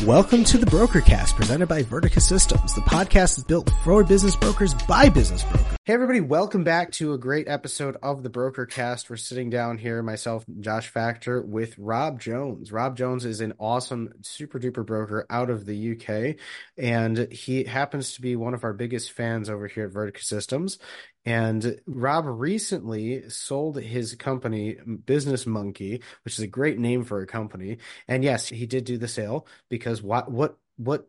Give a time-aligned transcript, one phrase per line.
[0.00, 2.74] Welcome to the Brokercast presented by Vertica Systems.
[2.74, 5.76] The podcast is built for business brokers by business brokers.
[5.84, 9.10] Hey everybody, welcome back to a great episode of the Broker Cast.
[9.10, 12.70] We're sitting down here, myself, Josh Factor, with Rob Jones.
[12.70, 16.36] Rob Jones is an awesome, super duper broker out of the UK,
[16.78, 20.78] and he happens to be one of our biggest fans over here at Vertica Systems.
[21.24, 27.26] And Rob recently sold his company, Business Monkey, which is a great name for a
[27.26, 27.78] company.
[28.06, 31.08] And yes, he did do the sale because what what what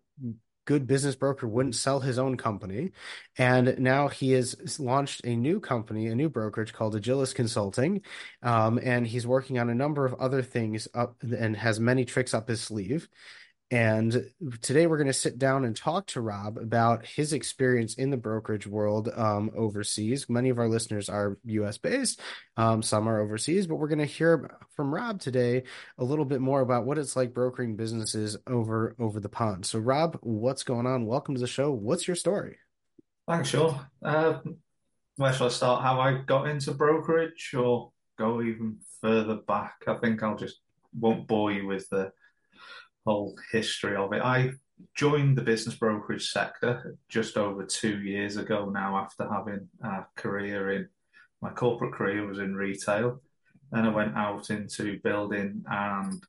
[0.65, 2.91] good business broker wouldn't sell his own company.
[3.37, 8.01] And now he has launched a new company, a new brokerage called Agilis Consulting.
[8.41, 12.33] Um, and he's working on a number of other things up and has many tricks
[12.33, 13.09] up his sleeve.
[13.73, 14.29] And
[14.61, 18.17] today we're going to sit down and talk to Rob about his experience in the
[18.17, 20.29] brokerage world um, overseas.
[20.29, 22.21] Many of our listeners are US based,
[22.55, 25.63] um, some are overseas, but we're going to hear from Rob today
[25.97, 29.65] a little bit more about what it's like brokering businesses over over the pond.
[29.65, 31.07] So, Rob, what's going on?
[31.07, 31.71] Welcome to the show.
[31.71, 32.59] What's your story?
[33.27, 33.87] Thanks, sure.
[34.05, 34.35] Uh,
[35.15, 35.81] where shall I start?
[35.81, 39.77] How I got into brokerage, or go even further back?
[39.87, 40.59] I think I'll just
[40.95, 42.11] won't bore you with the
[43.05, 44.21] whole history of it.
[44.21, 44.51] I
[44.95, 50.71] joined the business brokerage sector just over two years ago now after having a career
[50.71, 50.89] in
[51.41, 53.21] my corporate career was in retail.
[53.71, 56.23] Then I went out into building and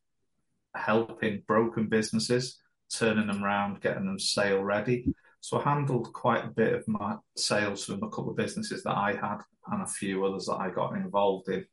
[0.75, 2.59] helping broken businesses,
[2.93, 5.15] turning them around, getting them sale ready.
[5.41, 8.97] So I handled quite a bit of my sales from a couple of businesses that
[8.97, 9.39] I had
[9.71, 11.65] and a few others that I got involved in.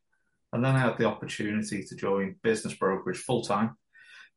[0.52, 3.76] And then I had the opportunity to join business brokerage full time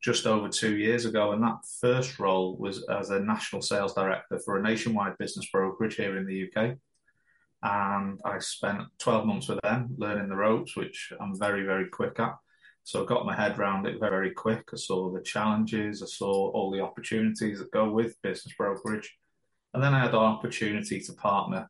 [0.01, 1.31] just over two years ago.
[1.31, 5.95] And that first role was as a national sales director for a nationwide business brokerage
[5.95, 6.77] here in the UK.
[7.63, 12.19] And I spent 12 months with them learning the ropes, which I'm very, very quick
[12.19, 12.35] at.
[12.83, 14.69] So I got my head around it very quick.
[14.71, 19.11] I saw the challenges, I saw all the opportunities that go with business brokerage.
[19.73, 21.67] And then I had the opportunity to partner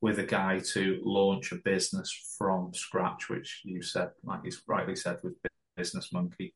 [0.00, 4.96] with a guy to launch a business from scratch, which you said, like you rightly
[4.96, 5.34] said, with
[5.76, 6.54] Business Monkey.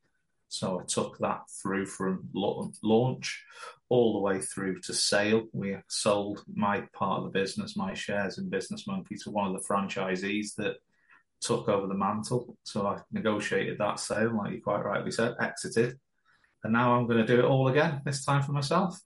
[0.50, 3.44] So I took that through from launch
[3.88, 5.44] all the way through to sale.
[5.52, 9.52] We sold my part of the business, my shares in Business Monkey, to one of
[9.52, 10.74] the franchisees that
[11.40, 12.56] took over the mantle.
[12.64, 15.96] So I negotiated that sale, like you quite rightly said, exited.
[16.64, 19.00] And now I'm going to do it all again, this time for myself.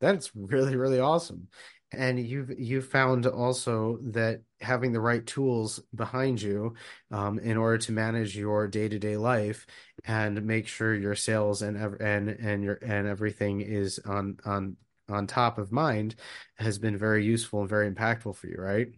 [0.00, 1.48] That's really, really awesome
[1.92, 6.74] and you've you've found also that having the right tools behind you
[7.10, 9.66] um, in order to manage your day-to-day life
[10.04, 14.76] and make sure your sales and and and your and everything is on on
[15.08, 16.14] on top of mind
[16.58, 18.88] has been very useful and very impactful for you right?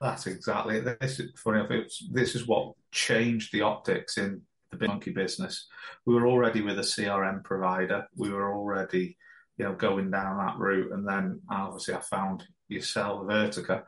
[0.00, 1.00] That's exactly it.
[1.00, 4.42] this is funny this is what changed the optics in
[4.72, 5.68] the monkey business.
[6.06, 8.08] We were already with a crm provider.
[8.16, 9.16] We were already
[9.58, 10.92] you know, going down that route.
[10.92, 13.82] And then uh, obviously I found yourself Vertica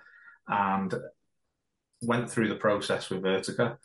[0.47, 0.95] and
[2.03, 3.77] went through the process with Vertica,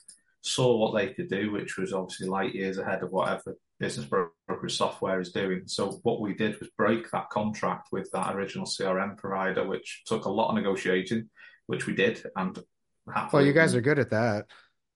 [0.42, 4.76] saw what they could do, which was obviously light years ahead of whatever business brokerage
[4.76, 5.64] software is doing.
[5.66, 10.26] So what we did was break that contract with that original CRM provider, which took
[10.26, 11.30] a lot of negotiating,
[11.68, 12.22] which we did.
[12.36, 12.60] And
[13.32, 14.48] well, you guys are good at that.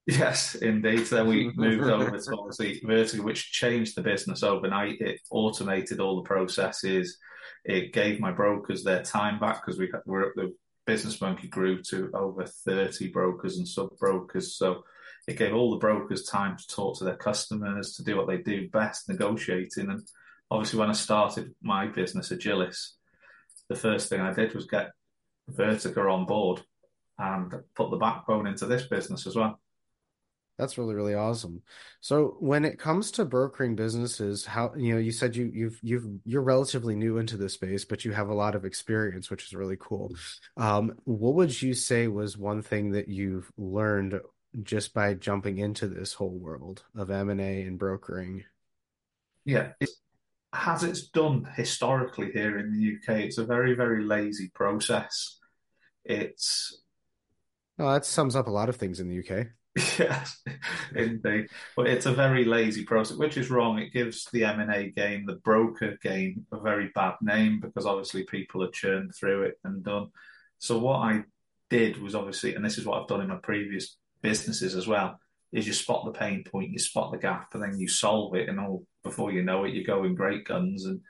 [0.06, 1.06] Yes, indeed.
[1.06, 5.00] Then we moved over to obviously Vertica, which changed the business overnight.
[5.00, 7.18] It automated all the processes.
[7.64, 10.54] It gave my brokers their time back because we were the
[10.86, 14.56] business monkey grew to over 30 brokers and sub brokers.
[14.56, 14.84] So
[15.26, 18.38] it gave all the brokers time to talk to their customers, to do what they
[18.38, 19.88] do best, negotiating.
[19.88, 20.06] And
[20.50, 22.90] obviously, when I started my business, Agilis,
[23.70, 24.90] the first thing I did was get
[25.50, 26.62] Vertica on board
[27.18, 29.58] and put the backbone into this business as well.
[30.58, 31.62] That's really really awesome.
[32.00, 36.06] So when it comes to brokering businesses, how you know you said you you've you've
[36.24, 39.54] you're relatively new into this space, but you have a lot of experience, which is
[39.54, 40.14] really cool.
[40.56, 44.20] Um, what would you say was one thing that you've learned
[44.62, 48.44] just by jumping into this whole world of M and A and brokering?
[49.44, 49.90] Yeah, it,
[50.52, 55.38] as it's done historically here in the UK, it's a very very lazy process.
[56.04, 56.80] It's
[57.78, 59.48] Oh, that sums up a lot of things in the UK.
[59.98, 60.40] yes,
[60.94, 61.48] indeed.
[61.76, 63.78] But it's a very lazy process, which is wrong.
[63.78, 67.84] It gives the M and A game, the broker game, a very bad name because
[67.84, 70.08] obviously people are churned through it and done.
[70.58, 71.24] So what I
[71.70, 75.18] did was obviously, and this is what I've done in my previous businesses as well,
[75.52, 78.48] is you spot the pain point, you spot the gap, and then you solve it,
[78.48, 81.00] and all before you know it, you're going great guns and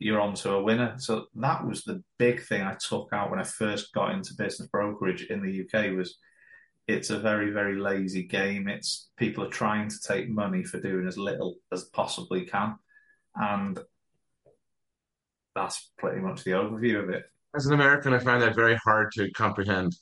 [0.00, 0.94] you're on to a winner.
[0.98, 4.68] So that was the big thing I took out when I first got into business
[4.68, 6.18] brokerage in the UK was
[6.88, 8.68] it's a very very lazy game.
[8.68, 12.76] It's people are trying to take money for doing as little as possibly can,
[13.36, 13.78] And
[15.54, 17.24] that's pretty much the overview of it.
[17.54, 19.96] As an American, I find that very hard to comprehend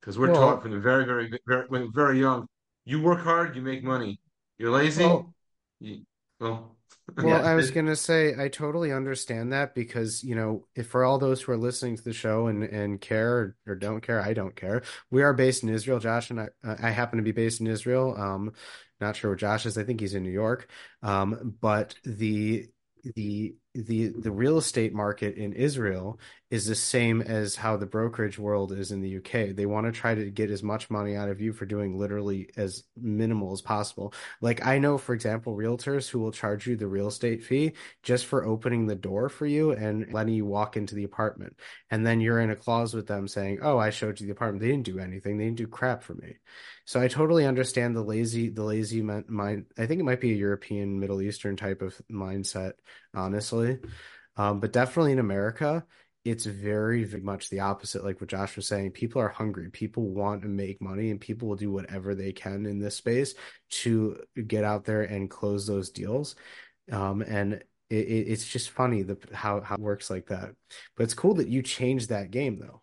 [0.00, 2.48] because we're Well, taught from the very, very, very, when very young,
[2.84, 4.20] you work hard, you make money.
[4.58, 5.34] You're lazy, well,
[5.80, 6.06] you,
[6.40, 6.77] well,
[7.16, 11.18] Well, I was gonna say I totally understand that because, you know, if for all
[11.18, 14.54] those who are listening to the show and and care or, don't care, I don't
[14.54, 14.82] care.
[15.10, 16.48] We are based in Israel, Josh and I.
[16.62, 18.14] Uh, I happen to be based in Israel.
[18.16, 18.52] Um,
[19.00, 19.78] not sure where Josh is.
[19.78, 20.70] I think he's in New York.
[21.02, 22.66] Um, but the
[23.14, 26.18] the the the real estate market in Israel
[26.50, 29.54] is the same as how the brokerage world is in the UK.
[29.54, 32.48] They want to try to get as much money out of you for doing literally
[32.56, 34.14] as minimal as possible.
[34.40, 38.24] Like I know, for example, realtors who will charge you the real estate fee just
[38.24, 41.54] for opening the door for you and letting you walk into the apartment.
[41.90, 44.62] And then you're in a clause with them saying, "Oh, I showed you the apartment.
[44.62, 45.36] They didn't do anything.
[45.36, 46.38] They didn't do crap for me."
[46.86, 49.66] So I totally understand the lazy, the lazy mind.
[49.76, 52.72] I think it might be a European, Middle Eastern type of mindset,
[53.18, 53.78] honestly.
[54.36, 55.84] Um, but definitely in America,
[56.24, 58.04] it's very, very much the opposite.
[58.04, 59.70] Like what Josh was saying, people are hungry.
[59.70, 63.34] People want to make money, and people will do whatever they can in this space
[63.82, 66.36] to get out there and close those deals.
[66.92, 67.54] Um, and
[67.90, 70.50] it, it, it's just funny the how how it works like that.
[70.96, 72.82] But it's cool that you changed that game, though.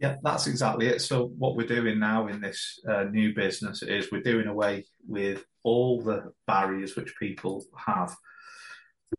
[0.00, 1.00] yeah, that's exactly it.
[1.02, 5.44] So what we're doing now in this uh, new business is we're doing away with
[5.62, 8.14] all the barriers which people have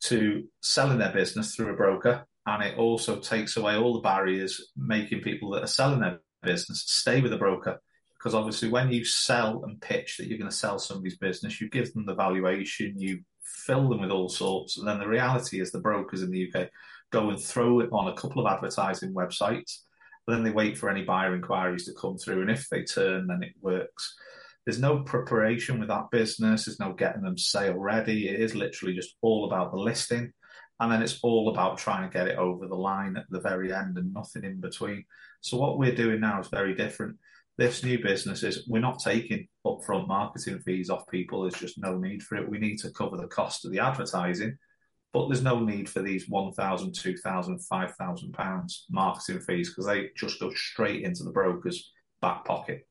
[0.04, 2.26] to selling their business through a broker.
[2.46, 6.84] And it also takes away all the barriers, making people that are selling their business
[6.86, 7.82] stay with a broker.
[8.14, 11.70] Because obviously, when you sell and pitch that you're going to sell somebody's business, you
[11.70, 14.78] give them the valuation, you fill them with all sorts.
[14.78, 16.70] And then the reality is, the brokers in the UK
[17.12, 19.82] go and throw it on a couple of advertising websites.
[20.28, 22.42] and Then they wait for any buyer inquiries to come through.
[22.42, 24.16] And if they turn, then it works.
[24.66, 26.66] There's no preparation with that business.
[26.66, 28.30] There's no getting them sale ready.
[28.30, 30.32] It is literally just all about the listing.
[30.80, 33.74] And then it's all about trying to get it over the line at the very
[33.74, 35.06] end and nothing in between.
[35.42, 37.18] So what we're doing now is very different.
[37.58, 41.44] This new business is we're not taking upfront marketing fees off people.
[41.44, 42.50] There's just no need for it.
[42.50, 44.58] We need to cover the cost of the advertising,
[45.14, 50.42] but there's no need for these 1,000, 2,000, 5,000 pounds marketing fees because they just
[50.42, 52.86] go straight into the broker's back pocket.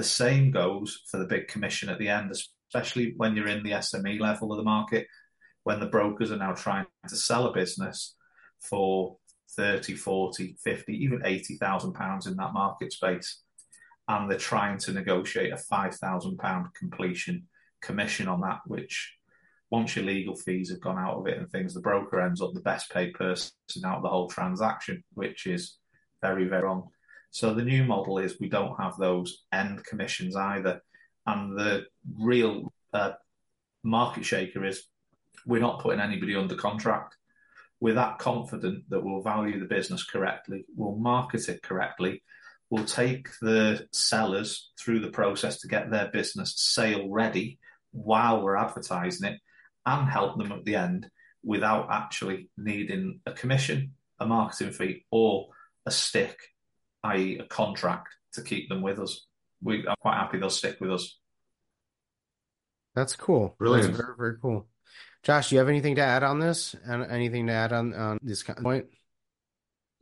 [0.00, 3.72] The same goes for the big commission at the end, especially when you're in the
[3.72, 5.06] SME level of the market,
[5.64, 8.14] when the brokers are now trying to sell a business
[8.62, 9.18] for
[9.56, 13.42] 30, 40, 50, even 80,000 pounds in that market space.
[14.08, 17.46] And they're trying to negotiate a 5,000 pound completion
[17.82, 19.14] commission on that, which
[19.70, 22.54] once your legal fees have gone out of it and things, the broker ends up
[22.54, 23.52] the best paid person
[23.84, 25.76] out of the whole transaction, which is
[26.22, 26.88] very, very wrong.
[27.30, 30.82] So the new model is we don't have those end commissions either.
[31.26, 31.86] And the
[32.18, 33.12] real uh,
[33.82, 34.82] market shaker is
[35.46, 37.16] we're not putting anybody under contract.
[37.78, 42.22] We're that confident that we'll value the business correctly, we'll market it correctly,
[42.68, 47.58] we'll take the sellers through the process to get their business sale ready
[47.92, 49.40] while we're advertising it
[49.86, 51.08] and help them at the end
[51.42, 55.48] without actually needing a commission, a marketing fee, or
[55.86, 56.38] a stick
[57.04, 59.26] i.e., a contract to keep them with us.
[59.62, 61.18] We are quite happy they'll stick with us.
[62.94, 63.56] That's cool.
[63.60, 64.66] That's very, very cool.
[65.22, 66.74] Josh, do you have anything to add on this?
[66.84, 68.86] And anything to add on on this point?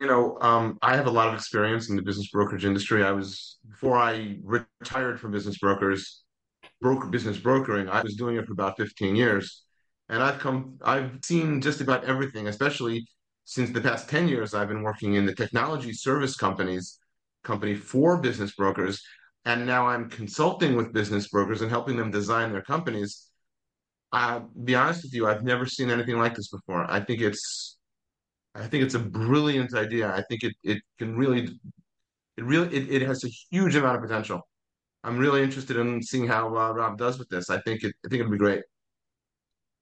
[0.00, 3.02] You know, um, I have a lot of experience in the business brokerage industry.
[3.02, 6.22] I was before I retired from business brokers,
[6.80, 7.88] broker business brokering.
[7.88, 9.64] I was doing it for about 15 years,
[10.08, 13.08] and I've come, I've seen just about everything, especially
[13.48, 14.52] since the past 10 years.
[14.52, 16.98] I've been working in the technology service companies,
[17.44, 19.02] company for business brokers,
[19.46, 23.26] and now I'm consulting with business brokers and helping them design their companies.
[24.12, 26.84] I'll be honest with you, I've never seen anything like this before.
[26.90, 27.78] I think it's
[28.54, 30.12] I think it's a brilliant idea.
[30.14, 31.44] I think it, it can really
[32.36, 34.46] it really it, it has a huge amount of potential.
[35.04, 37.48] I'm really interested in seeing how uh, Rob does with this.
[37.48, 38.62] I think it I think it'll be great.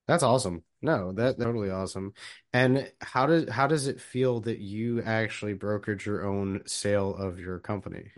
[0.08, 0.62] That's awesome.
[0.82, 2.12] No, that totally awesome.
[2.52, 7.40] And how does how does it feel that you actually brokered your own sale of
[7.40, 8.12] your company?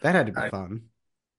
[0.00, 0.84] That had to be I, fun.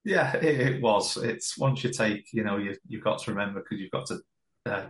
[0.03, 1.17] yeah, it, it, was.
[1.17, 4.19] It's once you take, you know, you, you've got to remember because you've got to
[4.65, 4.85] uh,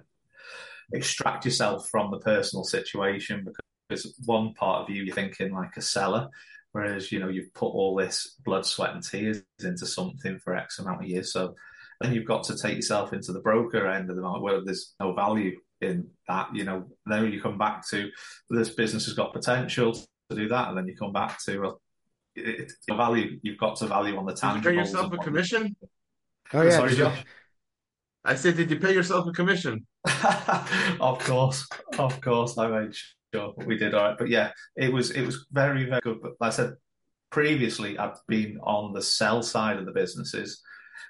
[0.93, 3.45] extract yourself from the personal situation
[3.87, 6.27] because one part of you, you're thinking like a seller,
[6.71, 10.79] whereas, you know, you've put all this blood, sweat, and tears into something for X
[10.79, 11.31] amount of years.
[11.31, 11.55] So
[12.01, 14.93] then you've got to take yourself into the broker end of the market where there's
[14.99, 16.49] no value in that.
[16.53, 18.09] You know, then you come back to
[18.49, 21.81] this business has got potential to do that, and then you come back to well,
[22.35, 23.39] it, it, value.
[23.41, 24.63] You've got to value on the tangibles.
[24.63, 25.75] Did you pay yourself a commission?
[26.53, 27.23] Oh yeah, Sorry, Josh.
[28.23, 29.85] I said, did you pay yourself a commission?
[30.99, 31.67] of course,
[31.99, 32.95] of course, I made
[33.33, 34.17] sure we did all right.
[34.17, 36.21] But yeah, it was it was very very good.
[36.21, 36.73] But like I said
[37.31, 40.61] previously, I've been on the sell side of the businesses,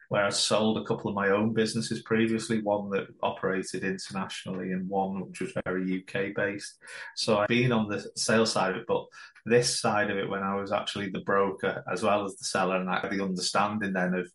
[0.09, 4.87] where I sold a couple of my own businesses previously, one that operated internationally and
[4.89, 6.77] one which was very UK based.
[7.15, 9.05] So I've been on the sales side of it, but
[9.45, 12.77] this side of it when I was actually the broker as well as the seller,
[12.77, 14.31] and I had the understanding then of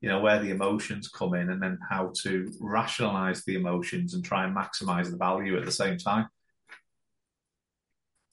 [0.00, 4.24] you know where the emotions come in and then how to rationalize the emotions and
[4.24, 6.26] try and maximize the value at the same time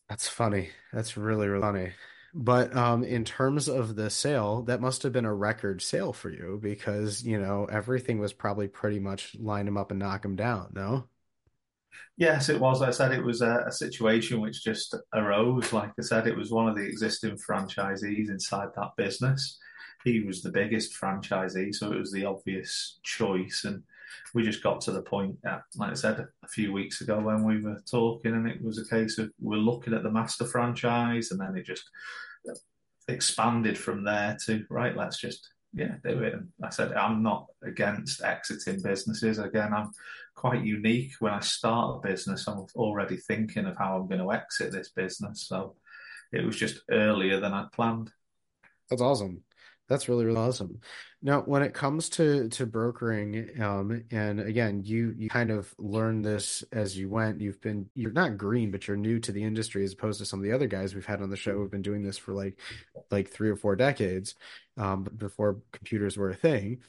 [0.10, 0.70] That's funny.
[0.94, 1.92] That's really, really funny.
[2.40, 6.30] But um, in terms of the sale, that must have been a record sale for
[6.30, 10.36] you because, you know, everything was probably pretty much line them up and knock them
[10.36, 11.08] down, no?
[12.18, 12.82] yes it was.
[12.82, 15.74] I said it was a, a situation which just arose.
[15.74, 19.58] Like i said it was one of the existing franchisees inside that business.
[20.04, 23.64] He was the biggest franchisee so it was the obvious choice.
[23.66, 23.84] And
[24.34, 27.44] we just got to the point, uh, like I said a few weeks ago when
[27.44, 31.32] we were talking, and it was a case of we're looking at the master franchise,
[31.32, 31.90] and then it just
[33.08, 34.96] expanded from there to right.
[34.96, 36.34] Let's just yeah do it.
[36.34, 39.40] And I said I'm not against exiting businesses.
[39.40, 39.92] Again, I'm
[40.36, 41.14] quite unique.
[41.20, 44.90] When I start a business, I'm already thinking of how I'm going to exit this
[44.90, 45.48] business.
[45.48, 45.76] So
[46.32, 48.12] it was just earlier than I'd planned.
[48.90, 49.44] That's awesome.
[49.88, 50.82] That's really, really awesome.
[51.22, 56.26] Now, when it comes to to brokering, um, and again, you you kind of learned
[56.26, 57.40] this as you went.
[57.40, 60.40] You've been you're not green, but you're new to the industry as opposed to some
[60.40, 62.60] of the other guys we've had on the show who've been doing this for like
[63.12, 64.36] like three or four decades,
[64.78, 66.80] um, before computers were a thing.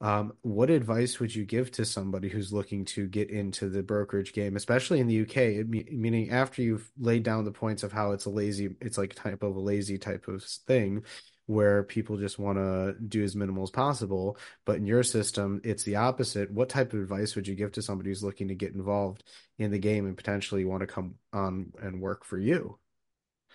[0.00, 4.32] Um, what advice would you give to somebody who's looking to get into the brokerage
[4.32, 5.64] game, especially in the UK?
[5.66, 9.42] meaning after you've laid down the points of how it's a lazy, it's like type
[9.42, 11.02] of a lazy type of thing
[11.48, 14.36] where people just want to do as minimal as possible.
[14.66, 16.50] But in your system, it's the opposite.
[16.50, 19.24] What type of advice would you give to somebody who's looking to get involved
[19.58, 22.78] in the game and potentially want to come on and work for you?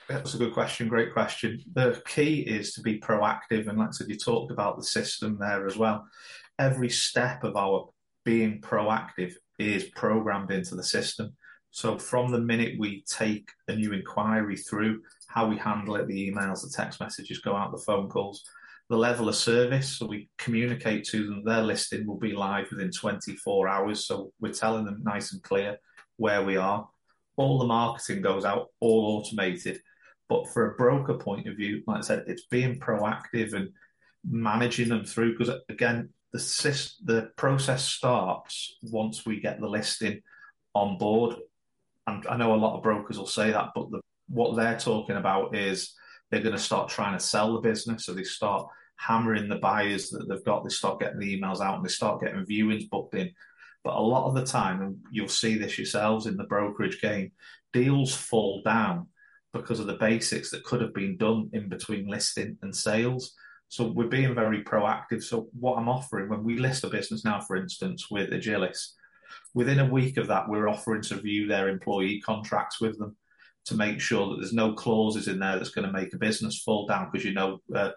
[0.09, 0.87] That's a good question.
[0.87, 1.61] Great question.
[1.71, 3.67] The key is to be proactive.
[3.67, 6.07] And like I said, you talked about the system there as well.
[6.57, 7.89] Every step of our
[8.25, 11.35] being proactive is programmed into the system.
[11.69, 15.01] So from the minute we take a new inquiry through,
[15.33, 18.43] how we handle it, the emails, the text messages go out, the phone calls,
[18.89, 19.97] the level of service.
[19.97, 24.05] So we communicate to them, their listing will be live within 24 hours.
[24.05, 25.77] So we're telling them nice and clear
[26.17, 26.87] where we are.
[27.35, 29.79] All the marketing goes out, all automated.
[30.29, 33.69] But for a broker point of view, like I said, it's being proactive and
[34.29, 35.35] managing them through.
[35.35, 40.21] Because again, the the process starts once we get the listing
[40.75, 41.37] on board.
[42.05, 44.01] And I know a lot of brokers will say that, but the
[44.33, 45.93] what they're talking about is
[46.29, 48.05] they're going to start trying to sell the business.
[48.05, 50.63] So they start hammering the buyers that they've got.
[50.63, 53.31] They start getting the emails out and they start getting viewings booked in.
[53.83, 57.31] But a lot of the time, and you'll see this yourselves in the brokerage game,
[57.73, 59.07] deals fall down
[59.51, 63.35] because of the basics that could have been done in between listing and sales.
[63.67, 65.23] So we're being very proactive.
[65.23, 68.93] So what I'm offering when we list a business now, for instance, with Agilis,
[69.53, 73.15] within a week of that, we're offering to view their employee contracts with them
[73.65, 76.61] to make sure that there's no clauses in there that's going to make a business
[76.61, 77.91] fall down because you know uh,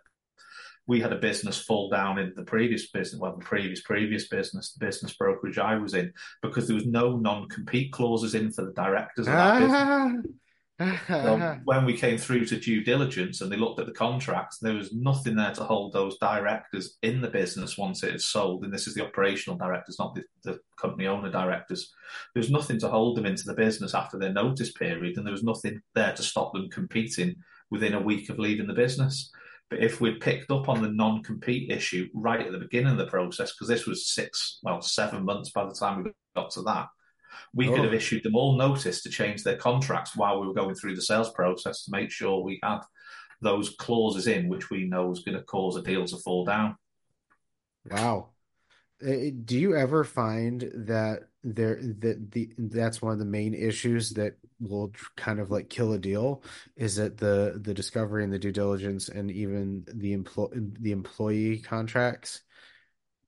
[0.87, 4.73] we had a business fall down in the previous business, well, the previous previous business,
[4.73, 8.73] the business brokerage I was in, because there was no non-compete clauses in for the
[8.73, 10.27] directors of that business.
[11.65, 14.93] when we came through to due diligence and they looked at the contracts, there was
[14.93, 18.63] nothing there to hold those directors in the business once it is sold.
[18.63, 21.91] And this is the operational directors, not the, the company owner directors.
[22.35, 25.33] There was nothing to hold them into the business after their notice period, and there
[25.33, 27.37] was nothing there to stop them competing
[27.71, 29.31] within a week of leaving the business.
[29.71, 32.99] But if we'd picked up on the non compete issue right at the beginning of
[32.99, 36.63] the process, because this was six, well, seven months by the time we got to
[36.63, 36.89] that,
[37.57, 37.75] we oh.
[37.75, 40.95] could have issued them all notice to change their contracts while we were going through
[40.95, 42.81] the sales process to make sure we had
[43.41, 46.77] those clauses in which we know is going to cause a deal to fall down.
[47.91, 48.29] Wow.
[49.03, 54.11] Uh, do you ever find that there that the that's one of the main issues
[54.11, 56.43] that will kind of like kill a deal
[56.77, 61.59] is that the the discovery and the due diligence and even the employ the employee
[61.59, 62.41] contracts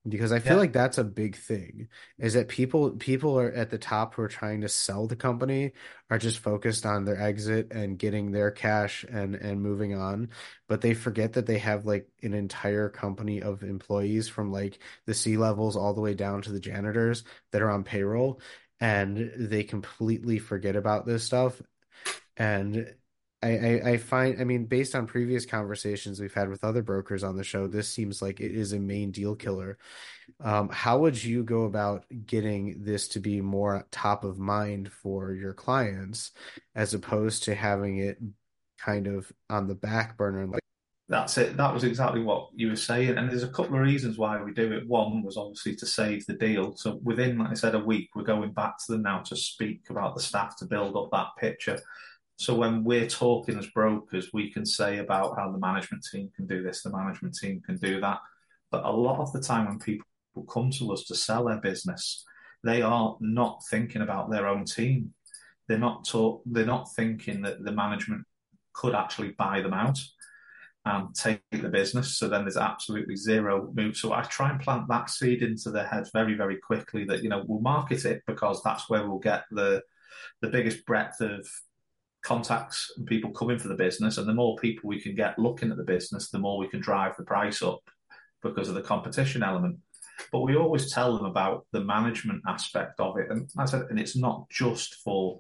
[0.08, 0.60] because I feel yeah.
[0.60, 1.88] like that's a big thing
[2.18, 5.72] is that people people are at the top who are trying to sell the company
[6.10, 10.30] are just focused on their exit and getting their cash and and moving on
[10.68, 15.14] but they forget that they have like an entire company of employees from like the
[15.14, 18.40] C levels all the way down to the janitors that are on payroll
[18.80, 21.60] and they completely forget about this stuff
[22.36, 22.94] and
[23.42, 27.22] I, I, I find, I mean, based on previous conversations we've had with other brokers
[27.22, 29.78] on the show, this seems like it is a main deal killer.
[30.40, 35.32] Um, how would you go about getting this to be more top of mind for
[35.32, 36.32] your clients
[36.74, 38.18] as opposed to having it
[38.78, 40.46] kind of on the back burner?
[40.46, 40.60] Like,
[41.08, 41.56] that's it.
[41.56, 43.16] That was exactly what you were saying.
[43.16, 44.86] And there's a couple of reasons why we do it.
[44.86, 46.76] One was obviously to save the deal.
[46.76, 49.88] So within, like I said, a week, we're going back to them now to speak
[49.88, 51.78] about the staff to build up that picture.
[52.38, 56.46] So when we're talking as brokers, we can say about how the management team can
[56.46, 58.20] do this, the management team can do that.
[58.70, 60.06] But a lot of the time when people
[60.48, 62.24] come to us to sell their business,
[62.62, 65.14] they are not thinking about their own team.
[65.66, 68.24] They're not talk, they're not thinking that the management
[68.72, 69.98] could actually buy them out
[70.84, 72.18] and take the business.
[72.18, 73.96] So then there's absolutely zero move.
[73.96, 77.30] So I try and plant that seed into their heads very, very quickly that, you
[77.30, 79.82] know, we'll market it because that's where we'll get the
[80.40, 81.46] the biggest breadth of
[82.28, 84.18] contacts and people coming for the business.
[84.18, 86.80] And the more people we can get looking at the business, the more we can
[86.80, 87.80] drive the price up
[88.42, 89.78] because of the competition element.
[90.30, 93.30] But we always tell them about the management aspect of it.
[93.30, 95.38] And and it's not just for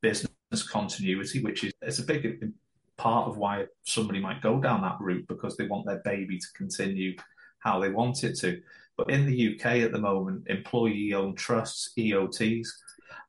[0.00, 0.30] business
[0.70, 2.52] continuity, which is it's a big
[2.96, 6.46] part of why somebody might go down that route because they want their baby to
[6.56, 7.14] continue
[7.58, 8.62] how they want it to.
[8.96, 12.68] But in the UK at the moment, employee owned trusts, EOTs,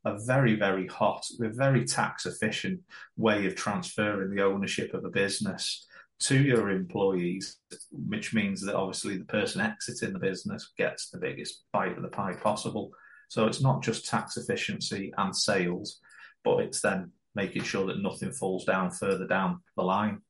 [0.03, 1.25] are very, very hot.
[1.38, 2.81] They're very tax efficient
[3.17, 5.86] way of transferring the ownership of a business
[6.22, 7.58] to your employees,
[7.91, 12.10] which means that obviously the person exiting the business gets the biggest bite of the
[12.10, 12.91] pie possible.
[13.29, 16.00] So it's not just tax efficiency and sales,
[16.43, 20.22] but it's then making sure that nothing falls down further down the line.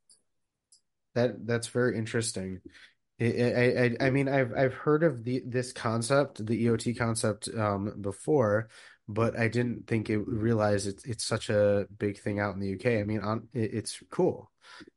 [1.16, 2.62] That that's very interesting.
[3.20, 7.94] I, I, I mean, I've I've heard of the this concept, the EOT concept, um,
[8.02, 8.70] before,
[9.14, 12.74] but I didn't think it realize it's it's such a big thing out in the
[12.76, 13.00] UK.
[13.00, 14.52] I mean, on it, it's cool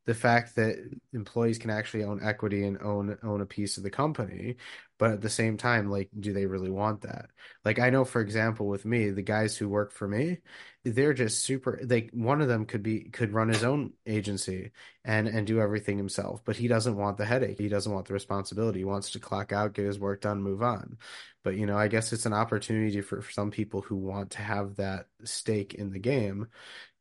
[0.06, 0.76] the fact that
[1.12, 4.56] employees can actually own equity and own own a piece of the company
[4.98, 7.26] but at the same time like do they really want that?
[7.64, 10.38] Like i know for example with me the guys who work for me
[10.84, 14.70] they're just super like one of them could be could run his own agency
[15.04, 17.58] and and do everything himself but he doesn't want the headache.
[17.58, 18.80] He doesn't want the responsibility.
[18.80, 20.98] He wants to clock out get his work done move on.
[21.42, 24.38] But you know i guess it's an opportunity for, for some people who want to
[24.42, 26.48] have that stake in the game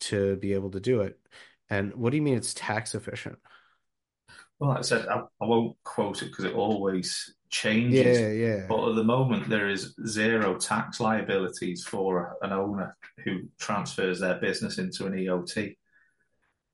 [0.01, 1.19] to be able to do it
[1.69, 3.37] and what do you mean it's tax efficient?
[4.59, 8.19] Well, like I said, I, I won't quote it because it always changes.
[8.19, 8.65] Yeah, yeah.
[8.67, 14.35] But at the moment, there is zero tax liabilities for an owner who transfers their
[14.35, 15.75] business into an EOT.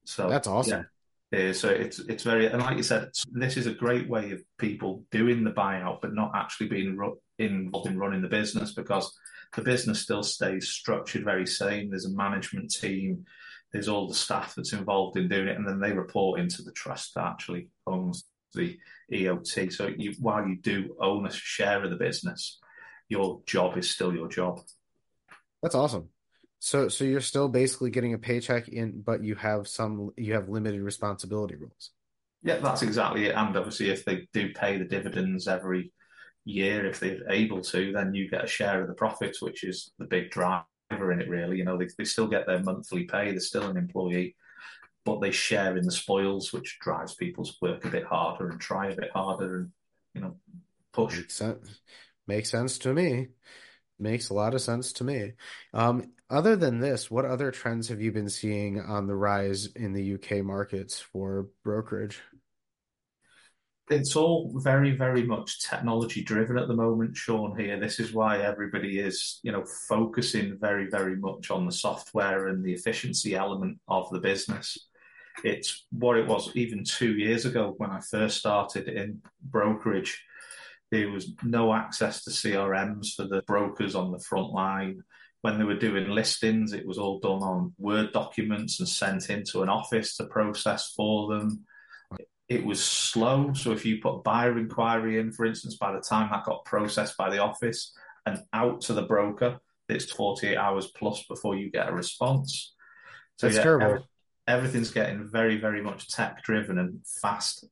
[0.06, 0.86] So that's awesome.
[1.32, 4.32] Yeah, yeah, so it's it's very and like you said, this is a great way
[4.32, 8.74] of people doing the buyout, but not actually being ru- involved in running the business
[8.74, 9.16] because
[9.56, 11.90] the business still stays structured very same.
[11.90, 13.26] There's a management team
[13.72, 16.72] there's all the staff that's involved in doing it, and then they report into the
[16.72, 18.78] trust that actually owns the
[19.12, 19.72] EOT.
[19.72, 22.60] So you, while you do own a share of the business,
[23.10, 24.62] your job is still your job.
[25.62, 26.10] That's awesome.
[26.60, 30.50] So so you're still basically getting a paycheck in, but you have some you have
[30.50, 31.92] limited responsibility rules.
[32.44, 33.36] Yeah, that's exactly it.
[33.36, 35.92] And obviously, if they do pay the dividends every
[36.46, 39.92] year, if they're able to, then you get a share of the profits, which is
[40.00, 41.58] the big drive in it really.
[41.58, 44.36] You know, they, they still get their monthly pay, they're still an employee,
[45.06, 48.90] but they share in the spoils, which drives people's work a bit harder and try
[48.90, 49.72] a bit harder and,
[50.14, 50.36] you know,
[50.94, 51.18] push.
[51.18, 51.80] Makes sense,
[52.28, 53.28] Makes sense to me.
[53.98, 55.34] Makes a lot of sense to me.
[55.74, 59.94] Um, other than this, what other trends have you been seeing on the rise in
[59.94, 62.22] the UK markets for brokerage?
[63.90, 67.58] It's all very, very much technology driven at the moment, Sean.
[67.58, 72.48] Here, this is why everybody is, you know, focusing very, very much on the software
[72.48, 74.78] and the efficiency element of the business.
[75.44, 80.24] It's what it was even two years ago when I first started in brokerage.
[80.92, 85.04] There was no access to CRMs for the brokers on the front line.
[85.42, 89.62] When they were doing listings, it was all done on Word documents and sent into
[89.62, 91.66] an office to process for them
[92.50, 93.54] it was slow.
[93.54, 97.16] So if you put buyer inquiry in, for instance, by the time that got processed
[97.16, 97.94] by the office
[98.26, 102.74] and out to the broker, it's 48 hours plus before you get a response.
[103.38, 103.86] So That's yeah, terrible.
[103.86, 104.04] Every,
[104.48, 107.66] everything's getting very, very much tech driven and fast.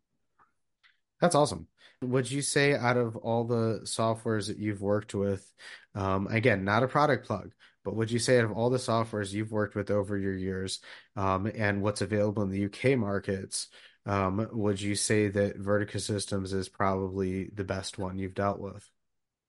[1.20, 1.68] That's awesome.
[2.04, 5.52] Would you say out of all the softwares that you've worked with,
[5.96, 7.52] um, again, not a product plug,
[7.84, 10.80] but would you say out of all the softwares you've worked with over your years
[11.16, 13.70] um, and what's available in the UK markets,
[14.08, 18.90] um, would you say that Vertica Systems is probably the best one you've dealt with?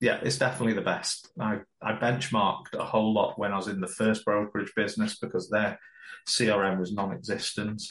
[0.01, 1.31] yeah, it's definitely the best.
[1.40, 5.49] I, I benchmarked a whole lot when I was in the first brokerage business because
[5.49, 5.79] their
[6.29, 7.83] CRM was non-existent.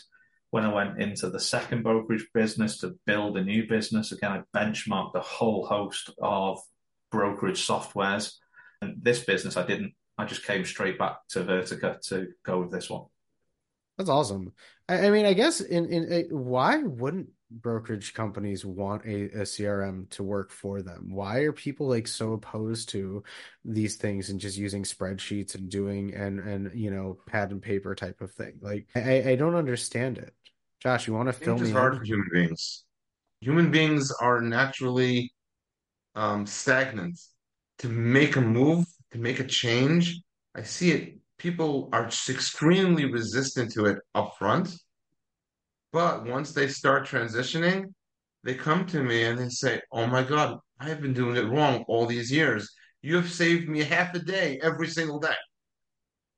[0.52, 4.58] When I went into the second brokerage business to build a new business, again, I
[4.58, 6.60] benchmarked a whole host of
[7.12, 8.34] brokerage softwares.
[8.82, 9.94] And this business, I didn't.
[10.18, 13.06] I just came straight back to Vertica to go with this one.
[13.98, 14.54] That's awesome.
[14.88, 20.10] I, I mean, I guess in in why wouldn't brokerage companies want a, a CRM
[20.12, 21.08] to work for them?
[21.10, 23.24] Why are people like so opposed to
[23.64, 27.96] these things and just using spreadsheets and doing and and you know pad and paper
[27.96, 28.54] type of thing?
[28.62, 30.34] Like I, I don't understand it.
[30.80, 31.64] Josh, you want to fill me?
[31.64, 32.84] It's hard for human beings.
[33.42, 35.34] Human beings are naturally
[36.16, 37.20] um, stagnant.
[37.80, 40.20] To make a move, to make a change,
[40.56, 41.18] I see it.
[41.38, 44.76] People are extremely resistant to it up front
[45.98, 47.94] but once they start transitioning,
[48.44, 51.50] they come to me and they say, Oh my God, I have been doing it
[51.50, 52.70] wrong all these years.
[53.02, 55.36] You have saved me half a day every single day.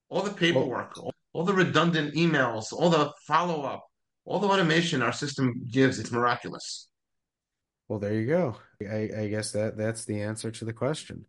[0.09, 3.85] All the paperwork, all, all the redundant emails, all the follow up,
[4.25, 6.87] all the automation our system gives, it's miraculous.
[7.87, 8.55] Well, there you go.
[8.81, 11.25] I, I guess that that's the answer to the question.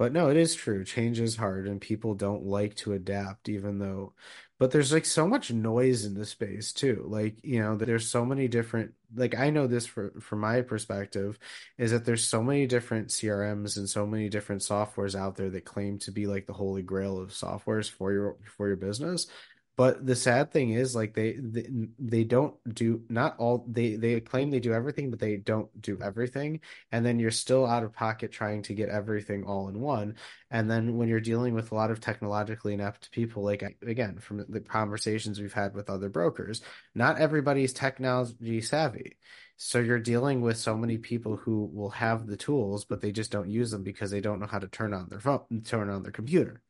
[0.00, 0.82] But no, it is true.
[0.82, 4.14] Change is hard and people don't like to adapt, even though
[4.58, 8.24] but there's like so much noise in the space too like you know there's so
[8.26, 11.38] many different like i know this for from my perspective
[11.78, 15.64] is that there's so many different crms and so many different softwares out there that
[15.64, 19.28] claim to be like the holy grail of softwares for your for your business
[19.76, 21.66] but the sad thing is, like they, they
[21.98, 25.98] they don't do not all they they claim they do everything, but they don't do
[26.02, 26.60] everything.
[26.92, 30.16] And then you're still out of pocket trying to get everything all in one.
[30.50, 34.44] And then when you're dealing with a lot of technologically inept people, like again from
[34.48, 36.60] the conversations we've had with other brokers,
[36.94, 39.16] not everybody's technology savvy.
[39.56, 43.30] So you're dealing with so many people who will have the tools, but they just
[43.30, 46.02] don't use them because they don't know how to turn on their phone, turn on
[46.02, 46.62] their computer.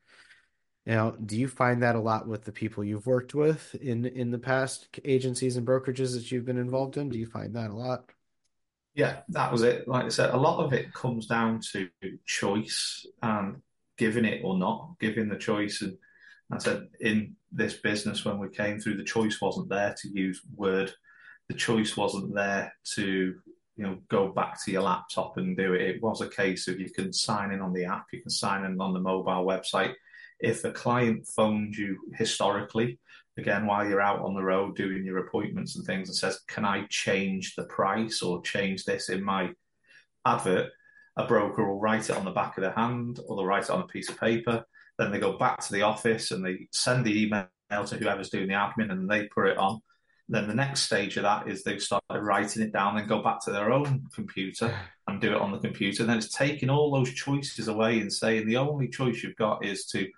[0.90, 4.32] Now, do you find that a lot with the people you've worked with in in
[4.32, 7.10] the past agencies and brokerages that you've been involved in?
[7.10, 8.10] Do you find that a lot?
[8.96, 9.86] Yeah, that was it.
[9.86, 11.88] Like I said, a lot of it comes down to
[12.26, 13.62] choice and
[13.98, 15.80] giving it or not, giving the choice.
[15.80, 15.96] And
[16.50, 20.42] I said in this business, when we came through, the choice wasn't there to use
[20.56, 20.92] Word.
[21.46, 23.36] The choice wasn't there to
[23.76, 25.82] you know go back to your laptop and do it.
[25.82, 28.64] It was a case of you can sign in on the app, you can sign
[28.64, 29.94] in on the mobile website
[30.40, 32.98] if a client phoned you historically,
[33.36, 36.64] again, while you're out on the road doing your appointments and things, and says, Can
[36.64, 39.50] I change the price or change this in my
[40.24, 40.70] advert?
[41.16, 43.70] A broker will write it on the back of their hand or they'll write it
[43.70, 44.64] on a piece of paper.
[44.98, 48.48] Then they go back to the office and they send the email to whoever's doing
[48.48, 49.80] the admin and they put it on.
[50.28, 53.40] Then the next stage of that is they've started writing it down and go back
[53.44, 54.72] to their own computer
[55.08, 56.04] and do it on the computer.
[56.04, 59.64] And then it's taking all those choices away and saying the only choice you've got
[59.64, 60.08] is to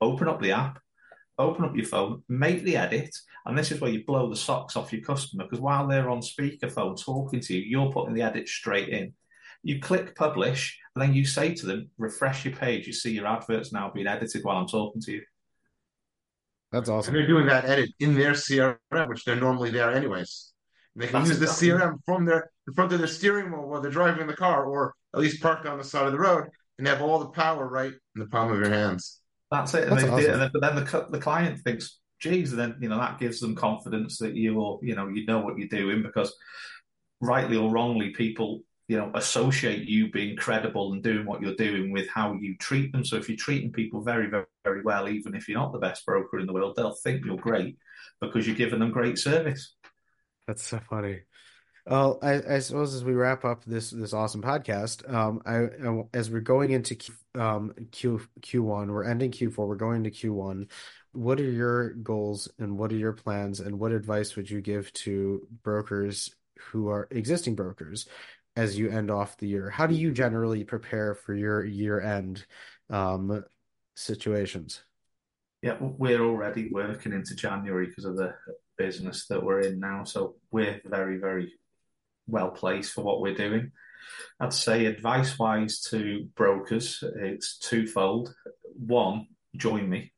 [0.00, 0.78] open up the app,
[1.38, 3.14] open up your phone, make the edit,
[3.46, 6.20] and this is where you blow the socks off your customer because while they're on
[6.20, 9.12] speakerphone talking to you, you're putting the edit straight in.
[9.62, 12.86] You click publish, and then you say to them, refresh your page.
[12.86, 15.22] You see your adverts now being edited while I'm talking to you.
[16.72, 17.14] That's awesome.
[17.14, 20.52] And they're doing that edit in their CRM, which they're normally there anyways.
[20.94, 21.70] And they can That's use exactly.
[21.70, 24.64] the CRM from their in front of their steering wheel while they're driving the car,
[24.64, 27.68] or at least parked on the side of the road, and have all the power
[27.68, 29.19] right in the palm of your hands.
[29.50, 29.88] That's it.
[29.88, 30.32] And, That's awesome.
[30.32, 33.40] and then, but then the the client thinks, "Geez," and then you know that gives
[33.40, 36.34] them confidence that you will, you know, you know what you're doing because,
[37.20, 41.92] rightly or wrongly, people you know associate you being credible and doing what you're doing
[41.92, 43.04] with how you treat them.
[43.04, 46.06] So if you're treating people very, very, very well, even if you're not the best
[46.06, 47.76] broker in the world, they'll think you're great
[48.20, 49.74] because you're giving them great service.
[50.46, 51.20] That's so funny.
[51.86, 56.02] Well, I, I, suppose as we wrap up this this awesome podcast, um, I, I
[56.12, 60.04] as we're going into Q, um, Q Q one, we're ending Q four, we're going
[60.04, 60.68] to Q one.
[61.12, 64.92] What are your goals and what are your plans and what advice would you give
[64.92, 68.06] to brokers who are existing brokers
[68.56, 69.70] as you end off the year?
[69.70, 72.44] How do you generally prepare for your year end
[72.90, 73.44] um,
[73.96, 74.82] situations?
[75.62, 78.34] Yeah, we're already working into January because of the
[78.78, 80.04] business that we're in now.
[80.04, 81.52] So we're very, very
[82.30, 83.72] well placed for what we're doing.
[84.38, 88.34] I'd say advice wise to brokers, it's twofold.
[88.74, 90.12] One, join me,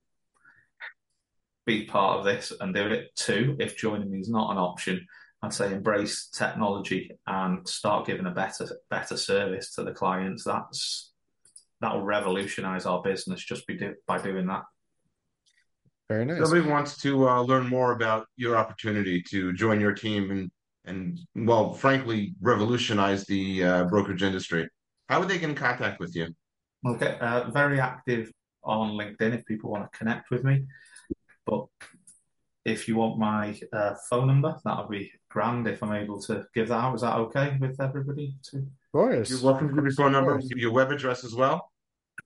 [1.66, 3.14] be part of this and do it.
[3.16, 5.06] Two, if joining me is not an option,
[5.42, 10.44] I'd say embrace technology and start giving a better better service to the clients.
[10.44, 11.12] That's
[11.80, 14.62] that will revolutionize our business just be do, by doing that.
[16.08, 16.38] Very nice.
[16.38, 20.50] Somebody wants to uh, learn more about your opportunity to join your team and
[20.84, 24.68] and well, frankly, revolutionize the uh, brokerage industry.
[25.08, 26.28] how would they get in contact with you?
[26.86, 28.32] Okay, uh, very active
[28.64, 30.64] on LinkedIn if people want to connect with me.
[31.46, 31.66] But
[32.64, 36.44] if you want my uh, phone number, that would be grand if I'm able to
[36.54, 36.94] give that out.
[36.94, 38.36] Is that okay with everybody?
[38.50, 38.58] To...
[38.58, 39.30] Of course.
[39.30, 41.70] You're welcome to give your phone number, give your web address as well.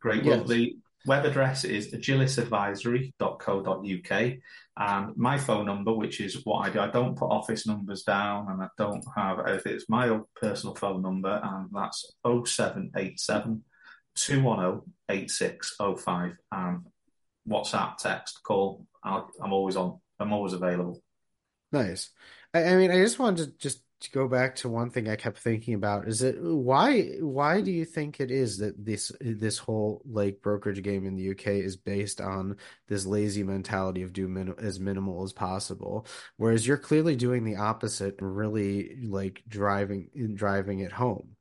[0.01, 0.25] Great.
[0.25, 0.39] Yes.
[0.39, 4.33] Well, the web address is agilisadvisory.co.uk
[4.79, 6.81] and my phone number, which is what I do.
[6.81, 9.75] I don't put office numbers down and I don't have, anything.
[9.75, 13.63] it's my own personal phone number and that's 0787
[14.17, 16.87] 210 8605 and
[17.49, 18.87] WhatsApp, text, call.
[19.05, 20.01] i am always on.
[20.19, 21.01] I'm always available.
[21.73, 22.11] Nice.
[22.53, 25.17] I, I mean, I just wanted to just to go back to one thing I
[25.17, 29.59] kept thinking about is that why why do you think it is that this this
[29.59, 32.57] whole like brokerage game in the UK is based on
[32.89, 36.07] this lazy mentality of do min- as minimal as possible,
[36.37, 41.37] whereas you're clearly doing the opposite and really like driving driving it home.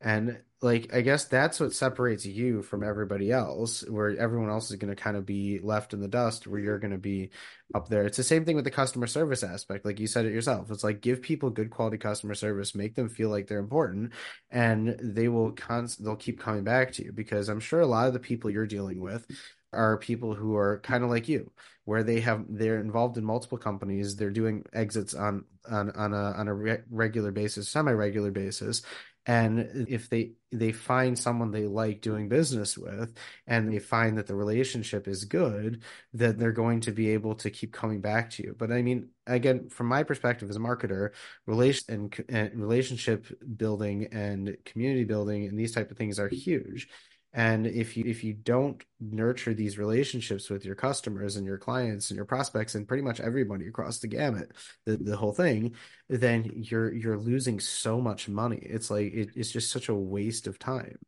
[0.00, 4.76] And like I guess that's what separates you from everybody else, where everyone else is
[4.76, 7.30] going to kind of be left in the dust, where you're going to be
[7.74, 8.04] up there.
[8.04, 10.70] It's the same thing with the customer service aspect, like you said it yourself.
[10.70, 14.12] It's like give people good quality customer service, make them feel like they're important,
[14.50, 18.08] and they will const- they'll keep coming back to you because I'm sure a lot
[18.08, 19.26] of the people you're dealing with
[19.72, 21.52] are people who are kind of like you,
[21.84, 26.32] where they have they're involved in multiple companies, they're doing exits on on on a
[26.32, 28.82] on a re- regular basis, semi regular basis,
[29.28, 33.14] and if they they find someone they like doing business with
[33.46, 35.82] and they find that the relationship is good
[36.14, 38.56] that they're going to be able to keep coming back to you.
[38.58, 41.10] But i mean again from my perspective as a marketer
[41.46, 46.88] relation and, and relationship building and community building and these type of things are huge
[47.34, 52.10] and if you if you don't nurture these relationships with your customers and your clients
[52.10, 54.52] and your prospects and pretty much everybody across the gamut,
[54.86, 55.74] the, the whole thing,
[56.08, 58.58] then you're you're losing so much money.
[58.62, 60.98] It's like it, it's just such a waste of time.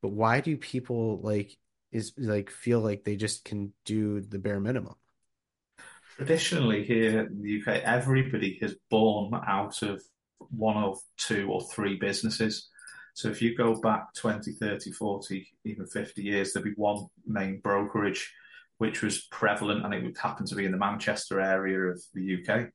[0.00, 1.56] But why do people like
[1.90, 4.94] is like feel like they just can do the bare minimum?
[6.16, 10.00] Traditionally, here in the UK, everybody has born out of
[10.38, 12.68] one of two or three businesses.
[13.14, 17.60] So if you go back 20, 30, 40, even 50 years, there'd be one main
[17.60, 18.32] brokerage
[18.78, 22.42] which was prevalent and it would happen to be in the Manchester area of the
[22.42, 22.70] UK.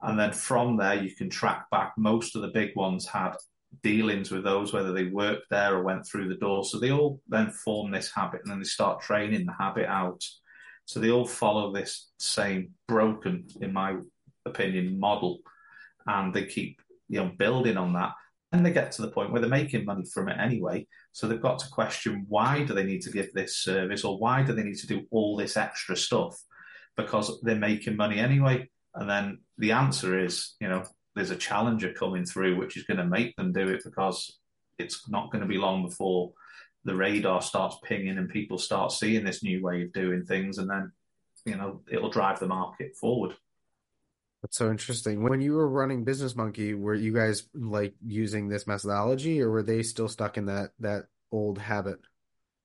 [0.00, 1.92] And then from there, you can track back.
[1.98, 3.34] Most of the big ones had
[3.82, 6.64] dealings with those, whether they worked there or went through the door.
[6.64, 10.24] So they all then form this habit and then they start training the habit out.
[10.86, 13.96] So they all follow this same broken, in my
[14.46, 15.40] opinion, model.
[16.06, 18.12] And they keep, you know, building on that
[18.62, 20.86] they get to the point where they're making money from it anyway.
[21.12, 24.42] So they've got to question why do they need to give this service or why
[24.42, 26.40] do they need to do all this extra stuff?
[26.96, 28.68] Because they're making money anyway.
[28.94, 32.98] And then the answer is, you know, there's a challenger coming through which is going
[32.98, 34.38] to make them do it because
[34.78, 36.32] it's not going to be long before
[36.84, 40.68] the radar starts pinging and people start seeing this new way of doing things and
[40.68, 40.92] then
[41.46, 43.34] you know it'll drive the market forward
[44.44, 45.22] that's so interesting.
[45.22, 49.62] When you were running Business Monkey, were you guys like using this methodology, or were
[49.62, 52.00] they still stuck in that that old habit?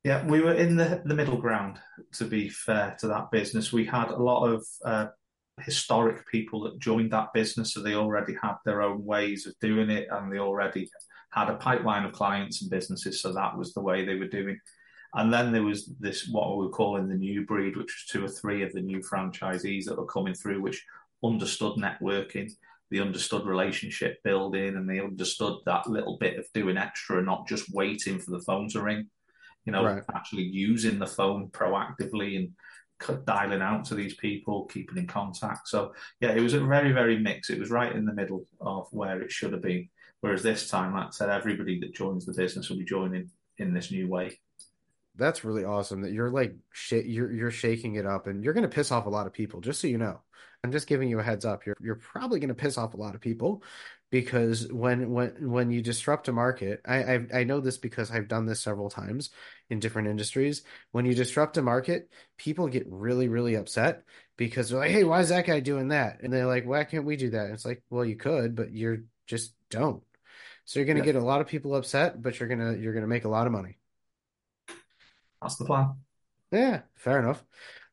[0.04, 1.80] Yeah, we were in the the middle ground.
[2.16, 5.08] To be fair to that business, we had a lot of uh,
[5.62, 9.90] historic people that joined that business, so they already had their own ways of doing
[9.90, 10.90] it, and they already
[11.32, 13.22] had a pipeline of clients and businesses.
[13.22, 14.60] So that was the way they were doing.
[15.14, 18.26] And then there was this what we were calling the new breed, which was two
[18.26, 20.86] or three of the new franchisees that were coming through, which
[21.24, 22.52] understood networking,
[22.92, 27.48] they understood relationship building, and they understood that little bit of doing extra and not
[27.48, 29.08] just waiting for the phone to ring.
[29.66, 30.04] You know, right.
[30.16, 35.68] actually using the phone proactively and dialing out to these people, keeping in contact.
[35.68, 37.50] So yeah, it was a very, very mix.
[37.50, 39.90] It was right in the middle of where it should have been.
[40.22, 43.74] Whereas this time, like I said, everybody that joins the business will be joining in
[43.74, 44.40] this new way.
[45.20, 48.64] That's really awesome that you're like sh- you're you're shaking it up and you're going
[48.64, 50.22] to piss off a lot of people just so you know.
[50.64, 51.66] I'm just giving you a heads up.
[51.66, 53.64] You're you're probably going to piss off a lot of people
[54.12, 58.28] because when when when you disrupt a market, I, I I know this because I've
[58.28, 59.30] done this several times
[59.70, 60.64] in different industries.
[60.92, 64.04] When you disrupt a market, people get really really upset
[64.38, 67.06] because they're like, "Hey, why is that guy doing that?" And they're like, "Why can't
[67.06, 70.04] we do that?" And it's like, "Well, you could, but you're just don't."
[70.66, 71.14] So you're going to yeah.
[71.14, 73.54] get a lot of people upset, but you're gonna you're gonna make a lot of
[73.54, 73.79] money.
[75.42, 75.96] That's the plan.
[76.52, 77.44] Yeah, fair enough.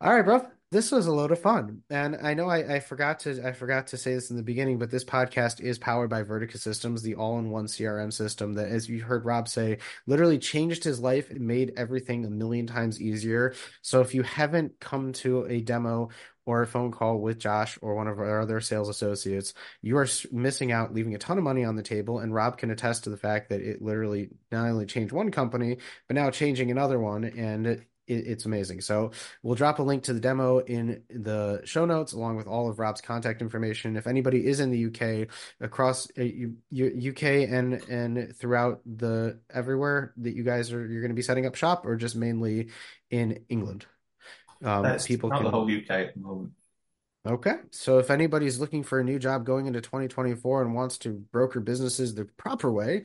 [0.01, 0.45] All right, bro.
[0.71, 1.83] this was a load of fun.
[1.89, 4.79] And I know I, I, forgot to I forgot to say this in the beginning,
[4.79, 9.03] but this podcast is powered by Vertica Systems, the all-in-one CRM system that, as you
[9.03, 13.53] heard Rob say, literally changed his life and made everything a million times easier.
[13.81, 16.09] So if you haven't come to a demo
[16.47, 20.07] or a phone call with Josh or one of our other sales associates, you are
[20.31, 22.19] missing out, leaving a ton of money on the table.
[22.19, 25.77] And Rob can attest to the fact that it literally not only changed one company,
[26.07, 27.25] but now changing another one.
[27.25, 28.79] And it's amazing.
[28.79, 29.11] So
[29.43, 32.79] we'll drop a link to the demo in the show notes along with all of
[32.79, 33.97] Rob's contact information.
[33.97, 35.27] If anybody is in the UK
[35.59, 41.15] across uh, UK and and throughout the everywhere that you guys are you're going to
[41.15, 42.69] be setting up shop or just mainly
[43.11, 43.85] in England.
[44.63, 46.51] Um, people not can, the whole UK at the moment.
[47.25, 47.55] Okay.
[47.71, 51.59] So if anybody's looking for a new job going into 2024 and wants to broker
[51.59, 53.03] businesses the proper way,